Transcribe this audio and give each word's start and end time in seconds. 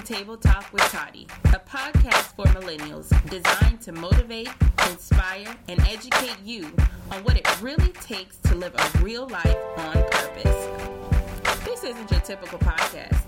to 0.00 0.14
Table 0.14 0.36
Talk 0.36 0.70
with 0.72 0.82
Toddy, 0.82 1.26
a 1.44 1.58
podcast 1.58 2.34
for 2.34 2.44
millennials 2.46 3.08
designed 3.30 3.80
to 3.80 3.92
motivate, 3.92 4.50
inspire, 4.90 5.56
and 5.68 5.80
educate 5.86 6.36
you 6.44 6.70
on 7.10 7.24
what 7.24 7.36
it 7.36 7.62
really 7.62 7.92
takes 7.92 8.36
to 8.38 8.54
live 8.56 8.74
a 8.74 8.98
real 8.98 9.26
life 9.28 9.56
on 9.78 9.94
purpose. 10.10 10.68
This 11.64 11.84
isn't 11.84 12.10
your 12.10 12.20
typical 12.20 12.58
podcast. 12.58 13.22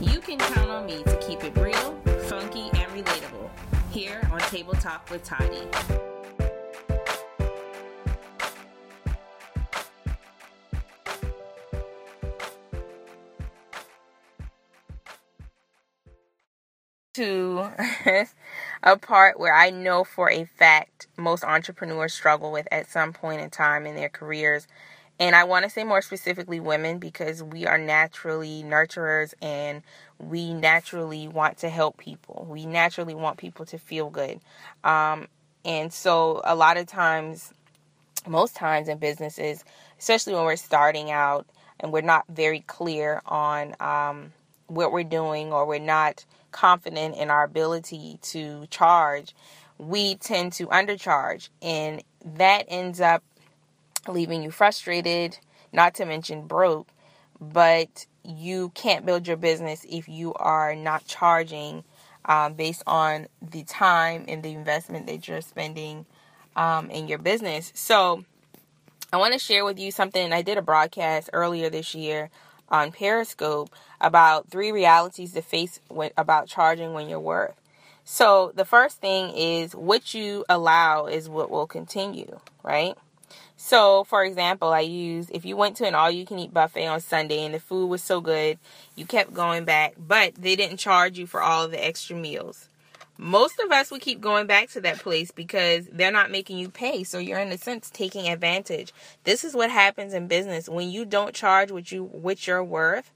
You 0.00 0.20
can 0.20 0.38
count 0.38 0.70
on 0.70 0.86
me 0.86 1.02
to 1.02 1.16
keep 1.18 1.44
it 1.44 1.54
real, 1.58 1.94
funky, 2.28 2.70
and 2.72 2.90
relatable 2.92 3.50
here 3.90 4.26
on 4.32 4.40
Table 4.40 4.74
Talk 4.74 5.10
with 5.10 5.24
Toddy. 5.24 6.13
To 17.14 17.70
a 18.82 18.96
part 18.96 19.38
where 19.38 19.54
I 19.54 19.70
know 19.70 20.04
for 20.04 20.30
a 20.30 20.44
fact 20.44 21.06
most 21.16 21.44
entrepreneurs 21.44 22.12
struggle 22.12 22.52
with 22.52 22.68
at 22.70 22.88
some 22.88 23.12
point 23.12 23.40
in 23.40 23.50
time 23.50 23.86
in 23.86 23.96
their 23.96 24.08
careers. 24.08 24.66
And 25.18 25.36
I 25.36 25.44
want 25.44 25.64
to 25.64 25.70
say 25.70 25.84
more 25.84 26.02
specifically 26.02 26.58
women 26.58 26.98
because 26.98 27.42
we 27.42 27.66
are 27.66 27.78
naturally 27.78 28.64
nurturers 28.64 29.32
and 29.40 29.82
we 30.18 30.52
naturally 30.52 31.28
want 31.28 31.58
to 31.58 31.68
help 31.68 31.98
people. 31.98 32.46
We 32.48 32.66
naturally 32.66 33.14
want 33.14 33.38
people 33.38 33.64
to 33.66 33.78
feel 33.78 34.10
good. 34.10 34.40
Um, 34.82 35.28
and 35.64 35.92
so 35.92 36.40
a 36.44 36.56
lot 36.56 36.76
of 36.76 36.86
times, 36.86 37.52
most 38.26 38.56
times 38.56 38.88
in 38.88 38.98
businesses, 38.98 39.64
especially 39.98 40.34
when 40.34 40.44
we're 40.44 40.56
starting 40.56 41.12
out 41.12 41.46
and 41.78 41.92
we're 41.92 42.00
not 42.00 42.24
very 42.28 42.60
clear 42.60 43.22
on 43.26 43.76
um, 43.78 44.32
what 44.66 44.92
we're 44.92 45.04
doing 45.04 45.52
or 45.52 45.64
we're 45.64 45.78
not 45.78 46.24
confident 46.54 47.16
in 47.16 47.28
our 47.28 47.44
ability 47.44 48.18
to 48.22 48.66
charge, 48.70 49.34
we 49.76 50.14
tend 50.14 50.52
to 50.54 50.68
undercharge. 50.68 51.50
And 51.60 52.02
that 52.24 52.64
ends 52.68 53.00
up 53.00 53.22
leaving 54.08 54.42
you 54.42 54.50
frustrated, 54.50 55.36
not 55.72 55.94
to 55.96 56.06
mention 56.06 56.46
broke. 56.46 56.88
But 57.40 58.06
you 58.24 58.70
can't 58.74 59.04
build 59.04 59.26
your 59.26 59.36
business 59.36 59.84
if 59.90 60.08
you 60.08 60.32
are 60.34 60.74
not 60.74 61.06
charging 61.06 61.84
um, 62.24 62.54
based 62.54 62.82
on 62.86 63.26
the 63.42 63.64
time 63.64 64.24
and 64.28 64.42
the 64.42 64.52
investment 64.52 65.06
that 65.08 65.28
you're 65.28 65.42
spending 65.42 66.06
um, 66.56 66.88
in 66.90 67.08
your 67.08 67.18
business. 67.18 67.72
So, 67.74 68.24
I 69.12 69.16
want 69.16 69.32
to 69.32 69.38
share 69.38 69.64
with 69.64 69.78
you 69.78 69.92
something. 69.92 70.32
I 70.32 70.42
did 70.42 70.58
a 70.58 70.62
broadcast 70.62 71.30
earlier 71.32 71.70
this 71.70 71.94
year 71.94 72.30
on 72.74 72.92
Periscope 72.92 73.70
about 74.00 74.50
three 74.50 74.72
realities 74.72 75.32
to 75.32 75.42
face 75.42 75.80
when, 75.88 76.10
about 76.16 76.48
charging 76.48 76.92
when 76.92 77.08
you're 77.08 77.20
worth. 77.20 77.54
So 78.04 78.52
the 78.54 78.64
first 78.64 79.00
thing 79.00 79.30
is 79.34 79.74
what 79.74 80.12
you 80.12 80.44
allow 80.48 81.06
is 81.06 81.28
what 81.28 81.50
will 81.50 81.66
continue, 81.66 82.40
right? 82.62 82.96
So, 83.56 84.04
for 84.04 84.24
example, 84.24 84.68
I 84.72 84.80
use 84.80 85.30
if 85.30 85.44
you 85.44 85.56
went 85.56 85.76
to 85.76 85.86
an 85.86 85.94
all 85.94 86.10
you 86.10 86.26
can 86.26 86.38
eat 86.38 86.52
buffet 86.52 86.86
on 86.86 87.00
Sunday 87.00 87.44
and 87.44 87.54
the 87.54 87.60
food 87.60 87.86
was 87.86 88.02
so 88.02 88.20
good, 88.20 88.58
you 88.96 89.06
kept 89.06 89.32
going 89.32 89.64
back, 89.64 89.94
but 89.96 90.34
they 90.34 90.56
didn't 90.56 90.78
charge 90.78 91.16
you 91.18 91.26
for 91.26 91.40
all 91.40 91.68
the 91.68 91.82
extra 91.82 92.16
meals 92.16 92.68
most 93.16 93.60
of 93.60 93.70
us 93.70 93.90
would 93.90 94.00
keep 94.00 94.20
going 94.20 94.46
back 94.46 94.70
to 94.70 94.80
that 94.80 94.98
place 94.98 95.30
because 95.30 95.86
they're 95.92 96.10
not 96.10 96.30
making 96.30 96.58
you 96.58 96.68
pay. 96.68 97.04
So 97.04 97.18
you're 97.18 97.38
in 97.38 97.52
a 97.52 97.58
sense 97.58 97.90
taking 97.90 98.28
advantage. 98.28 98.92
This 99.24 99.44
is 99.44 99.54
what 99.54 99.70
happens 99.70 100.14
in 100.14 100.26
business 100.26 100.68
when 100.68 100.90
you 100.90 101.04
don't 101.04 101.34
charge 101.34 101.70
what 101.70 101.92
you 101.92 102.04
what 102.04 102.46
you're 102.46 102.64
worth 102.64 103.10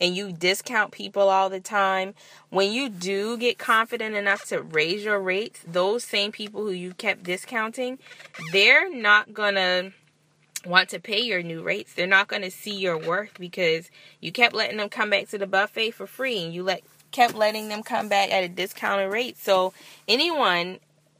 and 0.00 0.14
you 0.14 0.32
discount 0.32 0.92
people 0.92 1.28
all 1.28 1.48
the 1.48 1.60
time. 1.60 2.14
When 2.50 2.72
you 2.72 2.88
do 2.88 3.36
get 3.36 3.58
confident 3.58 4.14
enough 4.14 4.44
to 4.46 4.62
raise 4.62 5.04
your 5.04 5.20
rates, 5.20 5.60
those 5.66 6.04
same 6.04 6.30
people 6.30 6.62
who 6.62 6.70
you 6.70 6.94
kept 6.94 7.22
discounting, 7.22 7.98
they're 8.52 8.94
not 8.94 9.32
gonna 9.32 9.92
want 10.66 10.88
to 10.90 11.00
pay 11.00 11.20
your 11.20 11.42
new 11.42 11.62
rates. 11.62 11.94
They're 11.94 12.06
not 12.06 12.28
going 12.28 12.42
to 12.42 12.50
see 12.50 12.74
your 12.74 12.98
worth 12.98 13.38
because 13.38 13.90
you 14.20 14.32
kept 14.32 14.54
letting 14.54 14.76
them 14.76 14.88
come 14.88 15.10
back 15.10 15.28
to 15.28 15.38
the 15.38 15.46
buffet 15.46 15.92
for 15.92 16.06
free 16.06 16.42
and 16.42 16.52
you 16.52 16.62
let 16.62 16.82
kept 17.10 17.34
letting 17.34 17.68
them 17.68 17.82
come 17.82 18.08
back 18.08 18.32
at 18.32 18.44
a 18.44 18.48
discounted 18.48 19.12
rate. 19.12 19.38
So 19.38 19.72
anyone 20.06 20.78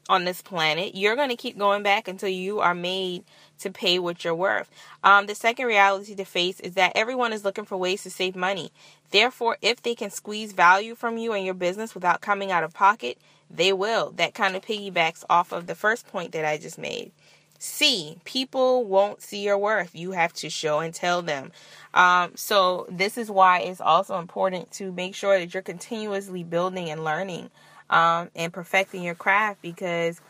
on 0.09 0.25
this 0.25 0.41
planet, 0.41 0.95
you're 0.95 1.17
going 1.17 1.29
to 1.29 1.37
keep 1.37 1.59
going 1.59 1.83
back 1.83 2.09
until 2.09 2.29
you 2.29 2.61
are 2.61 2.75
made 2.75 3.25
to 3.59 3.71
pay 3.71 3.99
what 3.99 4.25
you're 4.25 4.35
worth. 4.35 4.71
Um, 5.05 5.27
the 5.27 5.35
second 5.35 5.67
reality 5.67 6.15
to 6.15 6.25
face 6.25 6.61
is 6.61 6.75
that 6.75 6.93
everyone 6.95 7.33
is 7.33 7.45
looking 7.45 7.65
for 7.65 7.77
ways 7.77 8.03
to 8.05 8.11
save 8.11 8.35
money. 8.35 8.73
Therefore, 9.11 9.59
if 9.61 9.83
they 9.83 9.95
can 9.95 10.11
squeeze 10.11 10.53
value 10.53 10.95
from 10.95 11.19
you 11.19 11.33
and 11.33 11.45
your 11.45 11.55
business 11.55 11.95
without 11.95 12.21
coming 12.21 12.51
out 12.51 12.65
of 12.65 12.73
pocket, 12.73 13.19
they 13.51 13.73
will. 13.73 14.13
That 14.13 14.35
kind 14.35 14.57
of 14.57 14.63
piggybacks 14.63 15.25
off 15.29 15.53
of 15.53 15.67
the 15.67 15.75
first 15.75 16.07
point 16.07 16.33
that 16.33 16.45
I 16.45 16.59
just 16.59 16.79
made. 16.79 17.13
C, 17.59 18.19
people 18.25 18.85
won't 18.85 19.21
see 19.21 19.43
your 19.43 19.59
worth. 19.59 19.95
You 19.95 20.13
have 20.13 20.33
to 20.35 20.49
show 20.49 20.79
and 20.79 20.95
tell 20.95 21.23
them. 21.23 21.51
Um, 21.93 22.33
so, 22.37 22.87
this 22.89 23.19
is 23.19 23.31
why 23.31 23.61
it's 23.61 23.81
also 23.81 24.19
important 24.19 24.71
to 24.73 24.93
make 24.93 25.15
sure 25.15 25.39
that 25.39 25.53
you're 25.53 25.63
continuously 25.63 26.45
building 26.45 26.89
and 26.89 27.03
learning 27.03 27.51
um, 27.91 28.31
and 28.37 28.53
perfecting 28.53 29.03
your 29.03 29.17
craft 29.17 29.61
because, 29.61 30.21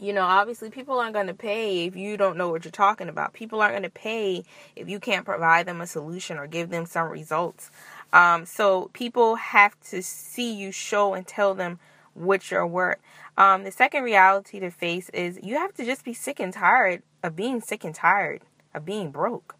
you 0.00 0.14
know, 0.14 0.22
obviously 0.22 0.70
people 0.70 0.98
aren't 0.98 1.12
going 1.12 1.26
to 1.26 1.34
pay 1.34 1.84
if 1.84 1.94
you 1.94 2.16
don't 2.16 2.38
know 2.38 2.48
what 2.48 2.64
you're 2.64 2.72
talking 2.72 3.10
about. 3.10 3.34
People 3.34 3.60
aren't 3.60 3.74
going 3.74 3.82
to 3.82 3.90
pay 3.90 4.42
if 4.76 4.88
you 4.88 4.98
can't 4.98 5.26
provide 5.26 5.66
them 5.66 5.82
a 5.82 5.86
solution 5.86 6.38
or 6.38 6.46
give 6.46 6.70
them 6.70 6.86
some 6.86 7.10
results. 7.10 7.70
Um, 8.14 8.46
so, 8.46 8.88
people 8.94 9.34
have 9.34 9.78
to 9.90 10.02
see 10.02 10.54
you 10.54 10.72
show 10.72 11.12
and 11.12 11.26
tell 11.26 11.52
them 11.52 11.78
what 12.14 12.50
you're 12.50 12.66
worth. 12.66 12.98
Um, 13.36 13.64
the 13.64 13.70
second 13.70 14.02
reality 14.02 14.60
to 14.60 14.70
face 14.70 15.08
is 15.10 15.38
you 15.42 15.56
have 15.56 15.72
to 15.74 15.84
just 15.84 16.04
be 16.04 16.12
sick 16.12 16.40
and 16.40 16.52
tired 16.52 17.02
of 17.22 17.36
being 17.36 17.60
sick 17.60 17.84
and 17.84 17.94
tired 17.94 18.42
of 18.74 18.84
being 18.84 19.10
broke. 19.10 19.56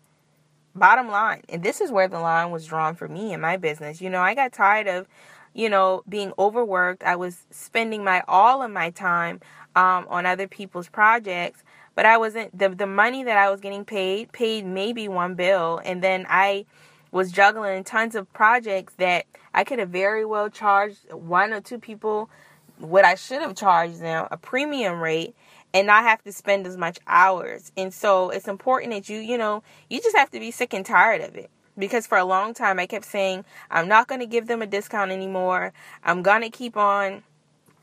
Bottom 0.74 1.08
line, 1.08 1.42
and 1.48 1.62
this 1.62 1.80
is 1.80 1.90
where 1.90 2.06
the 2.06 2.20
line 2.20 2.50
was 2.50 2.66
drawn 2.66 2.94
for 2.94 3.08
me 3.08 3.32
in 3.32 3.40
my 3.40 3.56
business. 3.56 4.00
You 4.00 4.08
know, 4.08 4.20
I 4.20 4.34
got 4.34 4.52
tired 4.52 4.86
of, 4.86 5.08
you 5.52 5.68
know, 5.68 6.04
being 6.08 6.32
overworked. 6.38 7.02
I 7.02 7.16
was 7.16 7.44
spending 7.50 8.04
my 8.04 8.22
all 8.28 8.62
of 8.62 8.70
my 8.70 8.90
time 8.90 9.40
um, 9.74 10.06
on 10.08 10.26
other 10.26 10.46
people's 10.46 10.88
projects, 10.88 11.64
but 11.96 12.06
I 12.06 12.18
wasn't 12.18 12.56
the 12.56 12.68
the 12.68 12.86
money 12.86 13.24
that 13.24 13.36
I 13.36 13.50
was 13.50 13.60
getting 13.60 13.84
paid 13.84 14.30
paid 14.30 14.64
maybe 14.64 15.08
one 15.08 15.34
bill, 15.34 15.80
and 15.84 16.02
then 16.02 16.24
I 16.28 16.66
was 17.12 17.32
juggling 17.32 17.84
tons 17.84 18.14
of 18.14 18.32
projects 18.32 18.94
that 18.94 19.26
I 19.52 19.64
could 19.64 19.78
have 19.78 19.90
very 19.90 20.24
well 20.24 20.48
charged 20.48 21.12
one 21.12 21.52
or 21.52 21.60
two 21.60 21.78
people 21.78 22.30
what 22.78 23.04
I 23.04 23.14
should 23.14 23.42
have 23.42 23.54
charged 23.56 24.00
them 24.00 24.26
a 24.30 24.36
premium 24.36 25.00
rate 25.00 25.34
and 25.72 25.86
not 25.86 26.02
have 26.02 26.22
to 26.24 26.32
spend 26.32 26.66
as 26.66 26.76
much 26.76 26.98
hours. 27.06 27.72
And 27.76 27.92
so 27.92 28.30
it's 28.30 28.48
important 28.48 28.92
that 28.92 29.08
you, 29.08 29.18
you 29.18 29.38
know, 29.38 29.62
you 29.88 30.00
just 30.00 30.16
have 30.16 30.30
to 30.30 30.40
be 30.40 30.50
sick 30.50 30.74
and 30.74 30.84
tired 30.84 31.20
of 31.20 31.36
it. 31.36 31.50
Because 31.78 32.06
for 32.06 32.18
a 32.18 32.24
long 32.24 32.52
time 32.52 32.78
I 32.78 32.86
kept 32.86 33.04
saying, 33.04 33.44
I'm 33.70 33.88
not 33.88 34.08
going 34.08 34.20
to 34.20 34.26
give 34.26 34.46
them 34.46 34.62
a 34.62 34.66
discount 34.66 35.12
anymore. 35.12 35.72
I'm 36.02 36.22
going 36.22 36.42
to 36.42 36.50
keep 36.50 36.76
on 36.76 37.22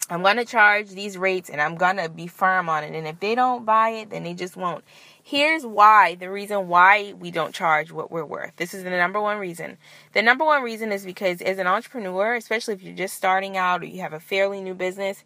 I'm 0.09 0.21
going 0.21 0.37
to 0.37 0.45
charge 0.45 0.89
these 0.89 1.17
rates 1.17 1.49
and 1.49 1.61
I'm 1.61 1.75
going 1.75 1.97
to 1.97 2.07
be 2.07 2.27
firm 2.27 2.69
on 2.69 2.83
it. 2.83 2.95
And 2.95 3.05
if 3.07 3.19
they 3.19 3.35
don't 3.35 3.65
buy 3.65 3.89
it, 3.89 4.09
then 4.09 4.23
they 4.23 4.33
just 4.33 4.55
won't. 4.55 4.83
Here's 5.21 5.65
why 5.65 6.15
the 6.15 6.31
reason 6.31 6.69
why 6.69 7.13
we 7.19 7.29
don't 7.31 7.53
charge 7.53 7.91
what 7.91 8.09
we're 8.09 8.23
worth. 8.23 8.55
This 8.55 8.73
is 8.73 8.83
the 8.83 8.89
number 8.89 9.19
one 9.19 9.37
reason. 9.37 9.77
The 10.13 10.21
number 10.21 10.45
one 10.45 10.63
reason 10.63 10.93
is 10.93 11.03
because 11.03 11.41
as 11.41 11.57
an 11.57 11.67
entrepreneur, 11.67 12.35
especially 12.35 12.75
if 12.75 12.83
you're 12.83 12.95
just 12.95 13.15
starting 13.15 13.57
out 13.57 13.81
or 13.81 13.85
you 13.85 13.99
have 13.99 14.13
a 14.13 14.19
fairly 14.19 14.61
new 14.61 14.73
business, 14.73 15.25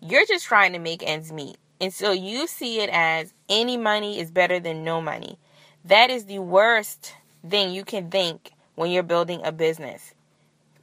you're 0.00 0.26
just 0.26 0.44
trying 0.44 0.74
to 0.74 0.78
make 0.78 1.02
ends 1.02 1.32
meet. 1.32 1.56
And 1.80 1.94
so 1.94 2.12
you 2.12 2.46
see 2.46 2.80
it 2.80 2.90
as 2.90 3.32
any 3.48 3.78
money 3.78 4.20
is 4.20 4.30
better 4.30 4.60
than 4.60 4.84
no 4.84 5.00
money. 5.00 5.38
That 5.84 6.10
is 6.10 6.26
the 6.26 6.40
worst 6.40 7.14
thing 7.48 7.72
you 7.72 7.84
can 7.84 8.10
think 8.10 8.52
when 8.74 8.90
you're 8.90 9.02
building 9.02 9.40
a 9.44 9.52
business 9.52 10.12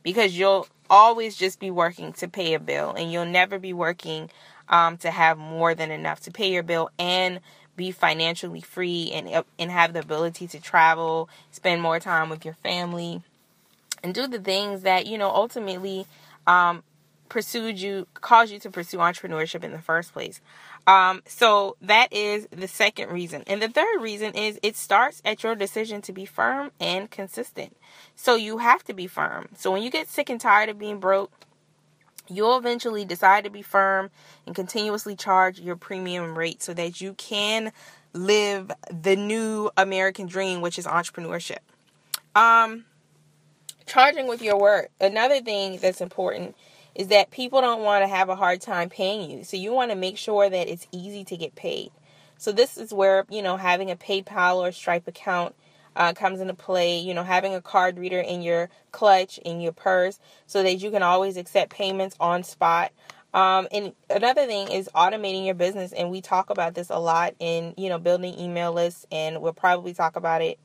because 0.01 0.37
you'll 0.37 0.67
always 0.89 1.35
just 1.35 1.59
be 1.59 1.71
working 1.71 2.13
to 2.13 2.27
pay 2.27 2.53
a 2.53 2.59
bill 2.59 2.93
and 2.97 3.11
you'll 3.11 3.25
never 3.25 3.59
be 3.59 3.73
working 3.73 4.29
um, 4.69 4.97
to 4.97 5.11
have 5.11 5.37
more 5.37 5.75
than 5.75 5.91
enough 5.91 6.21
to 6.21 6.31
pay 6.31 6.51
your 6.51 6.63
bill 6.63 6.89
and 6.97 7.39
be 7.75 7.91
financially 7.91 8.61
free 8.61 9.11
and 9.13 9.27
uh, 9.27 9.43
and 9.59 9.71
have 9.71 9.93
the 9.93 9.99
ability 9.99 10.47
to 10.47 10.59
travel, 10.59 11.29
spend 11.51 11.81
more 11.81 11.99
time 11.99 12.29
with 12.29 12.45
your 12.45 12.53
family, 12.55 13.21
and 14.03 14.13
do 14.13 14.27
the 14.27 14.39
things 14.39 14.81
that 14.81 15.05
you 15.05 15.17
know 15.17 15.29
ultimately 15.29 16.05
um, 16.47 16.83
pursued 17.29 17.79
you, 17.79 18.07
caused 18.13 18.51
you 18.51 18.59
to 18.59 18.69
pursue 18.69 18.97
entrepreneurship 18.97 19.63
in 19.63 19.71
the 19.71 19.81
first 19.81 20.13
place. 20.13 20.41
Um, 20.87 21.23
so 21.25 21.77
that 21.81 22.13
is 22.13 22.47
the 22.51 22.67
second 22.67 23.09
reason. 23.09 23.43
And 23.47 23.61
the 23.61 23.69
third 23.69 24.01
reason 24.01 24.33
is 24.33 24.59
it 24.61 24.75
starts 24.75 25.21
at 25.25 25.43
your 25.43 25.55
decision 25.55 26.01
to 26.03 26.13
be 26.13 26.25
firm 26.25 26.71
and 26.79 27.09
consistent. 27.09 27.75
So 28.15 28.35
you 28.35 28.59
have 28.59 28.83
to 28.83 28.93
be 28.93 29.07
firm. 29.07 29.49
So 29.55 29.71
when 29.71 29.81
you 29.81 29.89
get 29.89 30.07
sick 30.07 30.29
and 30.29 30.39
tired 30.39 30.69
of 30.69 30.77
being 30.77 30.99
broke, 30.99 31.31
you'll 32.27 32.57
eventually 32.57 33.05
decide 33.05 33.43
to 33.43 33.49
be 33.49 33.61
firm 33.61 34.09
and 34.45 34.55
continuously 34.55 35.15
charge 35.15 35.59
your 35.59 35.75
premium 35.75 36.37
rate 36.37 36.61
so 36.61 36.73
that 36.73 37.01
you 37.01 37.13
can 37.13 37.71
live 38.13 38.71
the 38.91 39.15
new 39.15 39.69
American 39.77 40.27
dream, 40.27 40.61
which 40.61 40.79
is 40.79 40.85
entrepreneurship. 40.85 41.59
Um, 42.35 42.85
charging 43.85 44.27
with 44.27 44.41
your 44.41 44.57
work. 44.57 44.89
Another 44.99 45.41
thing 45.41 45.77
that's 45.77 46.01
important 46.01 46.55
is 46.95 47.07
that 47.09 47.29
people 47.29 47.61
don't 47.61 47.83
want 47.83 48.03
to 48.03 48.07
have 48.07 48.29
a 48.29 48.35
hard 48.35 48.61
time 48.61 48.89
paying 48.89 49.29
you. 49.29 49.43
So 49.43 49.57
you 49.57 49.73
want 49.73 49.91
to 49.91 49.97
make 49.97 50.17
sure 50.17 50.49
that 50.49 50.67
it's 50.67 50.87
easy 50.91 51.23
to 51.25 51.37
get 51.37 51.55
paid. 51.55 51.91
So 52.37 52.51
this 52.51 52.77
is 52.77 52.93
where, 52.93 53.25
you 53.29 53.41
know, 53.41 53.57
having 53.57 53.91
a 53.91 53.95
PayPal 53.95 54.57
or 54.57 54.71
Stripe 54.71 55.07
account 55.07 55.55
uh, 55.95 56.13
comes 56.13 56.39
into 56.39 56.53
play. 56.53 56.99
You 56.99 57.13
know, 57.13 57.23
having 57.23 57.53
a 57.53 57.61
card 57.61 57.97
reader 57.97 58.19
in 58.19 58.41
your 58.41 58.69
clutch, 58.91 59.37
in 59.39 59.61
your 59.61 59.71
purse, 59.71 60.19
so 60.47 60.63
that 60.63 60.75
you 60.75 60.91
can 60.91 61.03
always 61.03 61.37
accept 61.37 61.71
payments 61.71 62.15
on 62.19 62.43
spot. 62.43 62.91
Um, 63.33 63.67
and 63.71 63.93
another 64.09 64.45
thing 64.45 64.71
is 64.71 64.89
automating 64.95 65.45
your 65.45 65.55
business, 65.55 65.91
and 65.91 66.09
we 66.09 66.21
talk 66.21 66.49
about 66.49 66.73
this 66.73 66.89
a 66.89 66.99
lot 66.99 67.35
in 67.39 67.73
you 67.77 67.89
know 67.89 67.97
building 67.99 68.37
email 68.39 68.71
lists, 68.71 69.05
and 69.11 69.41
we'll 69.41 69.53
probably 69.53 69.93
talk 69.93 70.15
about 70.15 70.41
it 70.41 70.59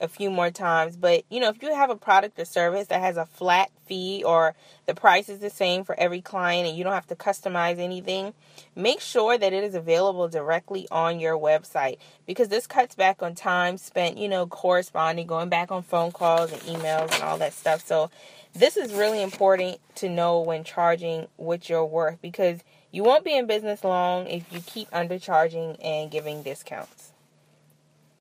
a 0.00 0.08
few 0.08 0.30
more 0.30 0.50
times. 0.50 0.96
But 0.96 1.24
you 1.30 1.40
know, 1.40 1.48
if 1.48 1.62
you 1.62 1.74
have 1.74 1.90
a 1.90 1.96
product 1.96 2.38
or 2.38 2.44
service 2.44 2.88
that 2.88 3.00
has 3.00 3.16
a 3.16 3.26
flat 3.26 3.70
fee 3.86 4.22
or 4.24 4.54
the 4.86 4.94
price 4.94 5.28
is 5.28 5.38
the 5.38 5.50
same 5.50 5.84
for 5.84 5.98
every 5.98 6.20
client 6.20 6.68
and 6.68 6.76
you 6.76 6.84
don't 6.84 6.92
have 6.92 7.06
to 7.08 7.16
customize 7.16 7.78
anything, 7.78 8.34
make 8.74 9.00
sure 9.00 9.38
that 9.38 9.52
it 9.52 9.64
is 9.64 9.74
available 9.74 10.28
directly 10.28 10.86
on 10.90 11.20
your 11.20 11.38
website 11.38 11.98
because 12.26 12.48
this 12.48 12.66
cuts 12.66 12.94
back 12.94 13.22
on 13.22 13.34
time 13.34 13.76
spent, 13.76 14.18
you 14.18 14.28
know, 14.28 14.46
corresponding, 14.46 15.26
going 15.26 15.48
back 15.48 15.70
on 15.70 15.82
phone 15.82 16.12
calls 16.12 16.52
and 16.52 16.60
emails 16.62 17.12
and 17.14 17.22
all 17.22 17.38
that 17.38 17.52
stuff. 17.52 17.86
So 17.86 18.10
this 18.54 18.76
is 18.76 18.92
really 18.92 19.22
important 19.22 19.78
to 19.96 20.08
know 20.08 20.40
when 20.40 20.64
charging 20.64 21.26
what 21.36 21.68
you're 21.68 21.84
worth 21.84 22.20
because 22.20 22.60
you 22.92 23.02
won't 23.02 23.24
be 23.24 23.36
in 23.36 23.46
business 23.46 23.82
long 23.82 24.28
if 24.28 24.52
you 24.52 24.60
keep 24.60 24.88
undercharging 24.90 25.76
and 25.84 26.10
giving 26.10 26.42
discounts. 26.44 27.13